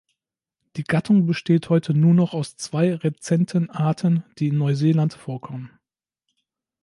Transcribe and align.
Die 0.77 0.83
Gattung 0.83 1.27
besteht 1.27 1.69
heute 1.69 1.93
nur 1.93 2.15
noch 2.15 2.33
aus 2.33 2.55
zwei 2.57 2.95
rezenten 2.95 3.69
Arten, 3.69 4.23
die 4.39 4.47
in 4.47 4.57
Neuseeland 4.57 5.13
vorkommen. 5.13 5.69